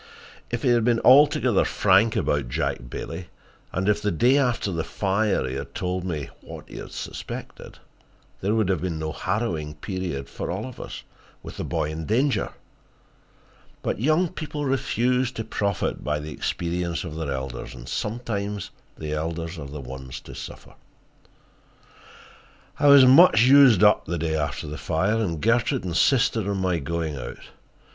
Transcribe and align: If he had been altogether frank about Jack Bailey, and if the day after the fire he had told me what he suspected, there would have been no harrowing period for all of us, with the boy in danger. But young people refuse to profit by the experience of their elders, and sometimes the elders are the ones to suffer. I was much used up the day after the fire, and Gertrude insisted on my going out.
If 0.49 0.63
he 0.63 0.69
had 0.69 0.83
been 0.83 0.99
altogether 1.01 1.63
frank 1.63 2.15
about 2.15 2.49
Jack 2.49 2.89
Bailey, 2.89 3.27
and 3.71 3.87
if 3.87 4.01
the 4.01 4.09
day 4.09 4.35
after 4.35 4.71
the 4.71 4.83
fire 4.83 5.47
he 5.47 5.53
had 5.53 5.75
told 5.75 6.05
me 6.05 6.27
what 6.41 6.67
he 6.67 6.77
suspected, 6.89 7.77
there 8.41 8.55
would 8.55 8.67
have 8.69 8.81
been 8.81 8.97
no 8.97 9.11
harrowing 9.11 9.75
period 9.75 10.27
for 10.27 10.49
all 10.49 10.65
of 10.65 10.79
us, 10.79 11.03
with 11.43 11.57
the 11.57 11.63
boy 11.63 11.91
in 11.91 12.07
danger. 12.07 12.49
But 13.83 14.01
young 14.01 14.29
people 14.29 14.65
refuse 14.65 15.31
to 15.33 15.43
profit 15.43 16.03
by 16.03 16.17
the 16.19 16.31
experience 16.31 17.03
of 17.03 17.15
their 17.15 17.31
elders, 17.31 17.75
and 17.75 17.87
sometimes 17.87 18.71
the 18.97 19.13
elders 19.13 19.59
are 19.59 19.67
the 19.69 19.79
ones 19.81 20.19
to 20.21 20.33
suffer. 20.33 20.73
I 22.79 22.87
was 22.87 23.05
much 23.05 23.43
used 23.43 23.83
up 23.83 24.05
the 24.05 24.17
day 24.17 24.35
after 24.35 24.65
the 24.65 24.79
fire, 24.79 25.17
and 25.17 25.39
Gertrude 25.39 25.85
insisted 25.85 26.47
on 26.47 26.57
my 26.57 26.79
going 26.79 27.17
out. 27.17 27.37